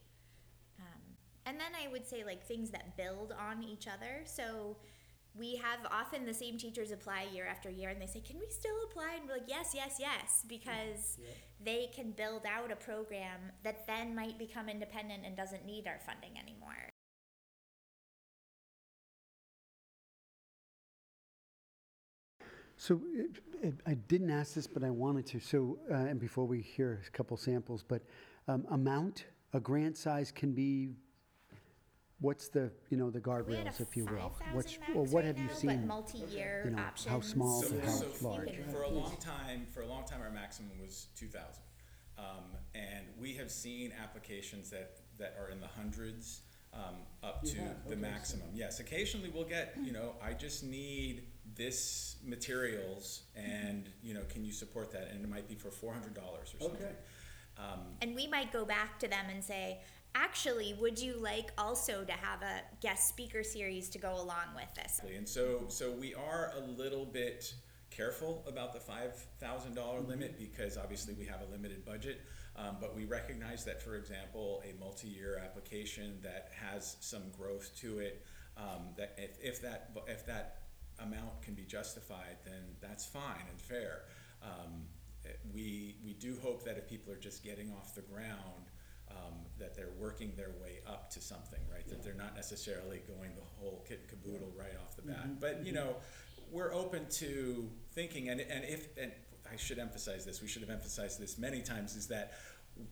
[0.78, 1.02] Um,
[1.46, 4.22] and then i would say like things that build on each other.
[4.24, 4.76] So
[5.38, 8.46] we have often the same teachers apply year after year and they say can we
[8.50, 9.16] still apply?
[9.18, 11.18] And we're like yes yes yes because
[11.64, 16.00] they can build out a program that then might become independent and doesn't need our
[16.06, 16.90] funding anymore.
[22.76, 23.30] So it,
[23.62, 25.40] it, I didn't ask this, but I wanted to.
[25.40, 28.02] So, uh, and before we hear a couple samples, but
[28.48, 30.90] um, amount, a grant size can be,
[32.20, 34.32] what's the, you know, the we had a guardrails, if you will?
[34.52, 35.80] What's, max or what have you seen?
[35.80, 37.12] But multi-year You know, options.
[37.12, 38.50] how small So, to how so large?
[38.70, 41.62] for a long time, for a long time, our maximum was two thousand.
[42.18, 46.40] Um, and we have seen applications that, that are in the hundreds,
[46.72, 48.00] um, up You to have, the okay.
[48.00, 48.46] maximum.
[48.54, 51.24] Yes, occasionally we'll get, you know, I just need
[51.54, 55.10] this materials and, you know, can you support that?
[55.12, 56.82] And it might be for four hundred dollars or something.
[56.86, 56.94] Okay.
[57.58, 59.80] Um, And we might go back to them and say,
[60.16, 64.72] actually, would you like also to have a guest speaker series to go along with
[64.74, 65.00] this?
[65.14, 67.54] And so, so we are a little bit
[67.90, 72.22] careful about the five thousand dollar limit because obviously we have a limited budget.
[72.56, 77.98] Um, but we recognize that, for example, a multi-year application that has some growth to
[77.98, 78.24] it,
[78.56, 80.62] um, that if, if that, if that
[80.98, 84.04] amount can be justified, then that's fine and fair.
[84.42, 84.86] Um,
[85.52, 88.70] we, we do hope that if people are just getting off the ground,
[89.10, 91.86] um, that they're working their way up to something, right?
[91.88, 95.40] That they're not necessarily going the whole kit and caboodle right off the bat.
[95.40, 95.96] But, you know,
[96.50, 99.12] we're open to thinking, and, and if, and
[99.50, 102.34] I should emphasize this, we should have emphasized this many times, is that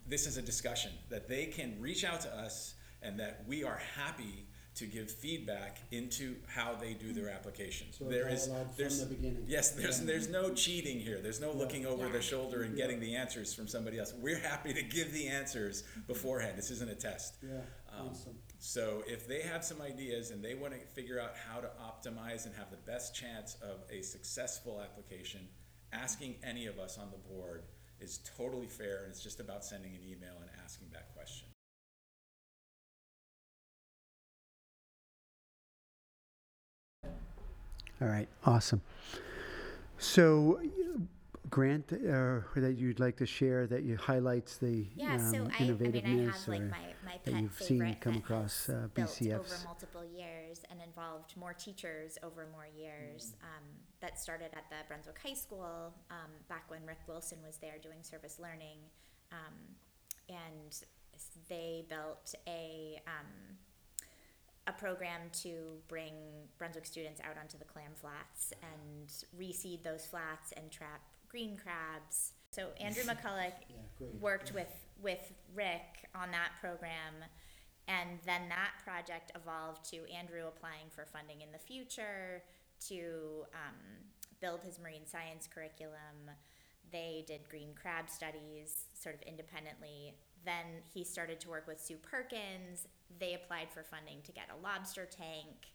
[0.06, 3.80] this is a discussion, that they can reach out to us and that we are
[3.96, 4.46] happy
[4.76, 7.96] to give feedback into how they do their applications.
[7.96, 9.44] So There is, from there's, the beginning.
[9.46, 10.06] yes, there's, Yeah.
[10.06, 11.20] there's no cheating here.
[11.20, 12.20] There's no looking over the Yeah.
[12.20, 14.12] shoulder and getting the answers from somebody else.
[14.14, 16.58] We're happy to give the answers beforehand.
[16.58, 17.36] This isn't a test.
[17.42, 18.38] Yeah, Um, awesome.
[18.58, 22.44] So if they have some ideas and they want to figure out how to optimize
[22.46, 25.48] and have the best chance of a successful application,
[25.92, 27.62] asking any of us on the board
[28.00, 31.43] is totally fair and it's just about sending an email and asking that question.
[38.00, 38.82] All right, awesome.
[39.98, 40.60] So,
[41.50, 45.64] grant uh, that you'd like to share that you highlights the Yeah, so um, I,
[45.64, 49.38] I mean, I have like my, my that you've seen come across uh, built over
[49.38, 49.64] BCFs.
[49.64, 53.34] multiple years and involved more teachers over more years.
[53.38, 53.44] Mm.
[53.44, 53.64] Um,
[54.00, 58.02] that started at the Brunswick High School um, back when Rick Wilson was there doing
[58.02, 58.78] service learning,
[59.32, 59.54] um,
[60.28, 60.76] and
[61.48, 63.56] they built a um,
[64.66, 66.14] a program to bring
[66.58, 72.32] Brunswick students out onto the clam flats and reseed those flats and trap green crabs.
[72.50, 74.72] So Andrew McCulloch Yeah, worked with
[75.02, 77.14] with Rick on that program,
[77.88, 82.42] and then that project evolved to Andrew applying for funding in the future
[82.88, 83.74] to um,
[84.40, 86.30] build his marine science curriculum.
[86.92, 90.14] They did green crab studies sort of independently.
[90.44, 92.86] Then he started to work with Sue Perkins.
[93.18, 95.68] They applied for funding to get a lobster tank.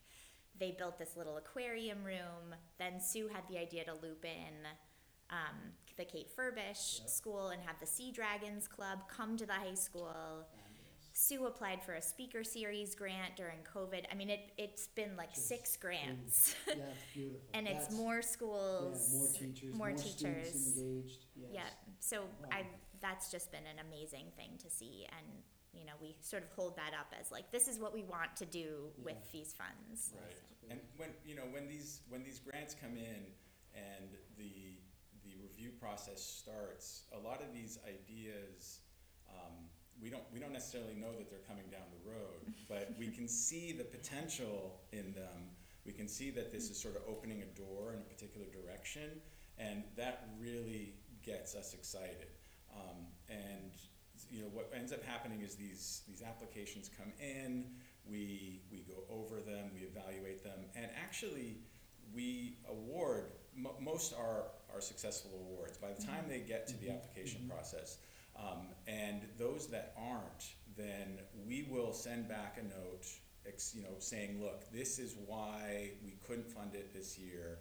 [0.59, 2.55] They built this little aquarium room.
[2.77, 4.67] Then Sue had the idea to loop in
[5.29, 5.55] um,
[5.97, 10.45] the Kate Furbish School and have the Sea Dragons Club come to the high school.
[11.13, 14.05] Sue applied for a speaker series grant during COVID.
[14.11, 16.55] I mean, it, it's been like six grants.
[16.67, 16.75] Yeah,
[17.13, 17.39] beautiful.
[17.53, 19.13] and it's That's- more yeah, schools.
[19.13, 20.77] more teachers, more more teachers.
[20.77, 21.25] engaged.
[21.35, 21.49] Yes.
[21.53, 21.61] Yeah,
[21.99, 22.49] so Wow.
[22.51, 22.63] I
[23.01, 25.27] that's just been an amazing thing to see, and
[25.73, 28.35] you know we sort of hold that up as like this is what we want
[28.37, 30.13] to do with these funds.
[30.15, 30.35] Right.
[30.69, 33.25] And when, you know, when these, when these grants come in
[33.73, 34.77] and the,
[35.25, 38.81] the review process starts, a lot of these ideas,
[39.29, 39.53] um,
[40.01, 43.27] we don't, we don't necessarily know that they're coming down the road, but we can
[43.27, 45.49] see the potential in them.
[45.85, 49.21] We can see that this is sort of opening a door in a particular direction,
[49.57, 52.27] and that really gets us excited.
[52.75, 53.71] Um, and
[54.31, 57.65] you know, what ends up happening is these, these applications come in,
[58.09, 61.57] we, we go over them, we evaluate them, and actually,
[62.13, 65.77] we award, mo- most are, are successful awards.
[65.77, 67.97] By the time they get to the application process,
[68.37, 73.05] um, and those that aren't, then we will send back a note,
[73.47, 77.59] ex, you know, saying, look, this is why we couldn't fund it this year,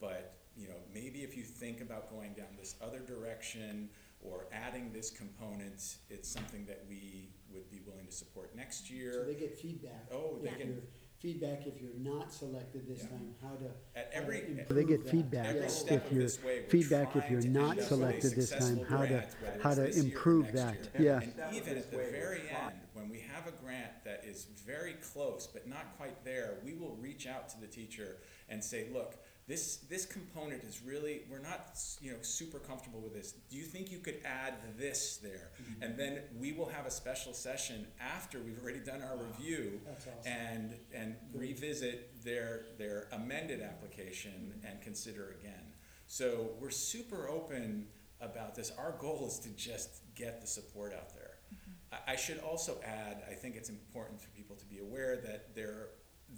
[0.00, 3.88] but, you know, maybe if you think about going down this other direction
[4.22, 9.12] or adding this component, it's something that we would be willing to support next year.
[9.12, 9.26] So year.
[9.26, 10.06] they get feedback.
[10.12, 10.82] Oh, they if get- you're-
[11.20, 13.08] Feedback if you're not selected this Yeah.
[13.10, 13.66] time, how to.
[13.94, 15.10] At how to every- improve They get that.
[15.10, 15.66] feedback Every Yeah.
[15.66, 17.76] step if of you're, this way, we're feedback if trying you're to not end up
[17.76, 20.04] with a selected this time, successful how to, grant, whether how it's to this year
[20.04, 21.20] or improve next that, year.
[21.36, 21.44] yeah.
[21.46, 25.46] And even at the very end, when we have a grant that is very close
[25.46, 29.16] but not quite there, we will reach out to the teacher and say, look,
[29.46, 33.34] this, this component is really, we're not, you know, super comfortable with this.
[33.50, 35.50] Do you think you could add this there?
[35.60, 35.82] Mm-hmm.
[35.82, 40.12] And then we will have a special session after we've already done our review awesome.
[40.24, 45.64] and, and revisit their, their amended application and consider again.
[46.06, 47.86] So we're super open
[48.20, 48.70] about this.
[48.78, 51.38] Our goal is to just get the support out there.
[51.92, 55.54] I, I should also add, I think it's important for people to be aware that
[55.54, 55.88] there,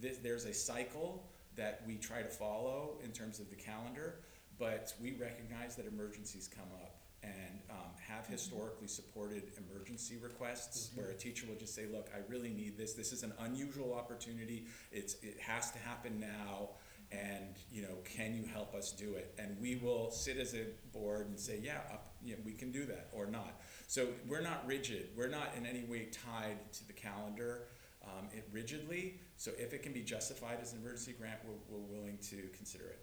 [0.01, 4.17] this, there's a cycle that we try to follow in terms of the calendar,
[4.59, 11.09] but we recognize that emergencies come up and um, have historically supported emergency requests where
[11.09, 12.95] a teacher will just say, look, I really need this.
[12.95, 14.67] This is an unusual opportunity.
[14.91, 16.71] It's, it has to happen now.
[17.13, 19.35] And, you know, can you help us do it?
[19.39, 22.73] And we will sit as a board and say, yeah, up, you know, we can
[22.73, 23.61] do that or not.
[23.87, 25.11] So we're not rigid.
[25.15, 27.65] We're not in any way tied to the calendar
[28.05, 29.21] um, it rigidly.
[29.43, 32.85] So if it can be justified as an emergency grant, we're, we're willing to consider
[32.85, 33.01] it.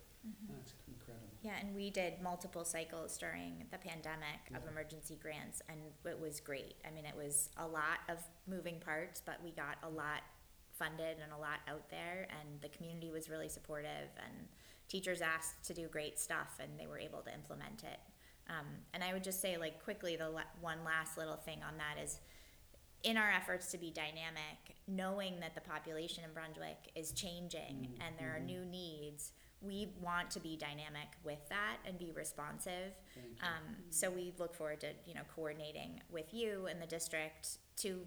[0.47, 1.27] That's incredible.
[1.41, 6.39] Yeah, and we did multiple cycles during the pandemic of emergency grants, and it was
[6.39, 6.75] great.
[6.87, 10.21] I mean, it was a lot of moving parts, but we got a lot
[10.71, 14.47] funded and a lot out there, and the community was really supportive, and
[14.87, 17.99] teachers asked to do great stuff, and they were able to implement it.
[18.47, 21.75] Um, and I would just say, like, quickly, the la- one last little thing on
[21.79, 22.21] that is
[23.03, 28.15] in our efforts to be dynamic, knowing that the population in Brunswick is changing and
[28.17, 29.31] there are new needs,
[29.61, 32.93] we want to be dynamic with that and be responsive.
[33.41, 38.01] Um, so we look forward to you know coordinating with you and the district to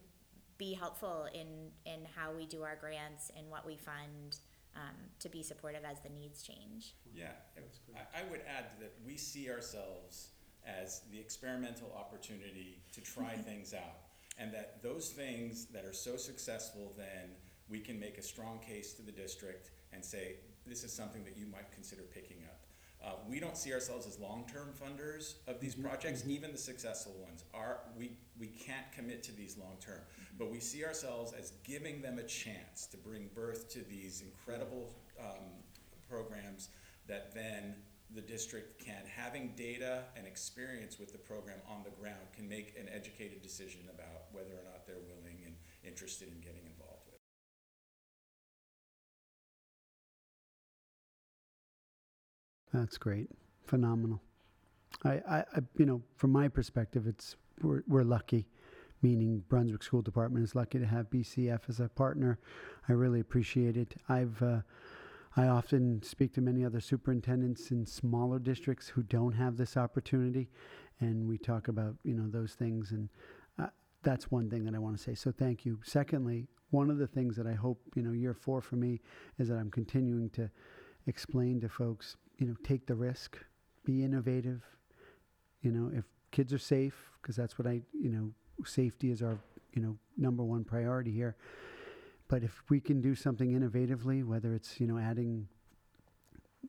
[0.56, 4.38] be helpful in in how we do our grants and what we fund
[4.76, 6.94] um, to be supportive as the needs change.
[7.14, 7.98] Yeah, That's great.
[8.14, 10.28] I, I would add that we see ourselves
[10.66, 14.01] as the experimental opportunity to try things out.
[14.38, 17.30] And that those things that are so successful, then
[17.68, 21.36] we can make a strong case to the district and say, this is something that
[21.36, 22.60] you might consider picking up.
[23.04, 27.44] Uh, we don't see ourselves as long-term funders of these projects, even the successful ones.
[27.52, 30.00] Are, we, we can't commit to these long-term,
[30.38, 34.94] but we see ourselves as giving them a chance to bring birth to these incredible
[35.18, 35.50] um,
[36.08, 36.68] programs
[37.08, 37.74] that then
[38.14, 42.74] the district can, having data and experience with the program on the ground, can make
[42.78, 45.54] an educated decision about whether or not they're willing and
[45.84, 47.18] interested in getting involved with.
[52.72, 53.28] That's great.
[53.66, 54.20] Phenomenal.
[55.04, 58.48] I, I, I you know, from my perspective, it's we're, we're lucky,
[59.02, 62.38] meaning Brunswick School Department is lucky to have BCF as a partner.
[62.88, 63.94] I really appreciate it.
[64.08, 64.60] I've uh,
[65.36, 70.50] I often speak to many other superintendents in smaller districts who don't have this opportunity,
[71.00, 73.08] and we talk about you know those things, and
[73.58, 73.68] uh,
[74.02, 75.14] that's one thing that I want to say.
[75.14, 75.80] So thank you.
[75.84, 79.00] Secondly, one of the things that I hope you know year four for me
[79.38, 80.50] is that I'm continuing to
[81.06, 83.38] explain to folks, you know, take the risk,
[83.84, 84.62] be innovative.
[85.62, 88.32] You know, if kids are safe, because that's what I, you know,
[88.64, 89.38] safety is our,
[89.72, 91.36] you know, number one priority here.
[92.32, 95.46] But if we can do something innovatively, whether it's, you know, adding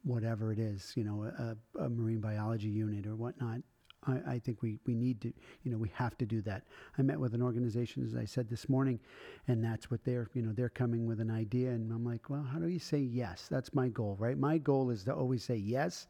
[0.03, 3.61] whatever it is, you know, a, a marine biology unit or whatnot,
[4.05, 5.31] I, I think we, we need to,
[5.63, 6.63] you know, we have to do that.
[6.97, 8.99] I met with an organization, as I said this morning,
[9.47, 11.69] and that's what they're, you know, they're coming with an idea.
[11.69, 13.47] And I'm like, well, how do you say yes?
[13.49, 14.37] That's my goal, right?
[14.37, 16.07] My goal is to always say yes.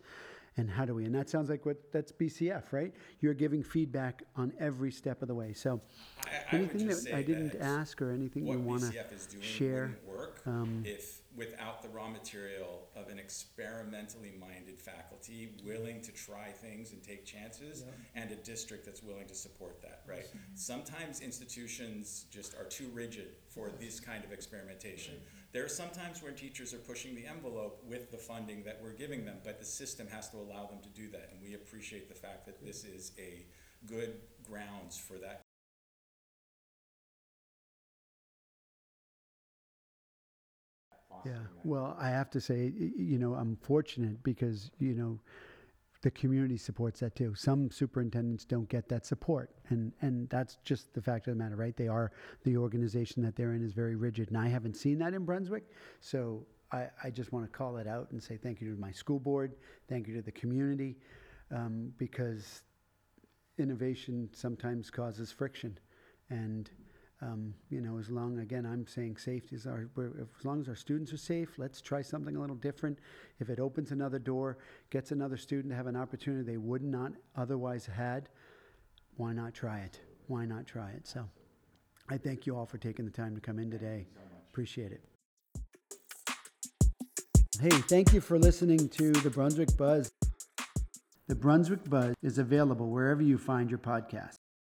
[0.58, 1.06] And how do we?
[1.06, 2.94] And that sounds like what that's BCF, right?
[3.22, 5.54] You're giving feedback on every step of the way.
[5.54, 5.82] So,
[6.26, 9.26] I, I anything that I didn't that ask or anything you want to BCF is
[9.26, 16.02] doing share, work um, if without the raw material of an experimentally minded faculty willing
[16.02, 17.86] to try things and take chances
[18.16, 23.30] and a district that's willing to support that right sometimes institutions just are too rigid
[23.50, 25.16] for this kind of experimentation
[25.54, 29.24] there are sometimes when teachers are pushing the envelope with the funding that we're giving
[29.24, 31.30] them, but the system has to allow them to do that.
[31.32, 33.46] And we appreciate the fact that this is a
[33.86, 35.42] good grounds for that
[41.26, 41.40] Yeah.
[41.64, 45.20] Well, I have to say, you know, I'm fortunate because, you know,
[46.04, 47.34] the community supports that too.
[47.34, 51.56] Some superintendents don't get that support, and, and that's just the fact of the matter,
[51.56, 51.76] right?
[51.76, 52.12] They are,
[52.44, 55.64] the organization that they're in is very rigid, and I haven't seen that in Brunswick,
[56.02, 58.92] so I, I just want to call it out and say thank you to my
[58.92, 59.54] school board,
[59.88, 60.98] thank you to the community,
[61.52, 62.64] um, because
[63.58, 65.80] innovation sometimes causes friction,
[66.30, 66.70] and
[67.24, 70.68] um, you know, as long, again, I'm saying safety is our, we're- as long as
[70.68, 73.00] our students are safe, let's try something a little different.
[73.40, 74.58] If it opens another door,
[74.90, 78.30] gets another student to have an opportunity they would not otherwise had,
[79.16, 80.00] why not try it?
[80.28, 81.08] Why not try it?
[81.08, 81.30] So
[82.10, 84.08] I thank you all for taking the time to come in today.
[84.52, 85.02] Appreciate it.
[87.62, 90.12] Hey, thank you for listening to the Brunswick Buzz.
[91.28, 94.36] The Brunswick Buzz is available wherever you find your podcast.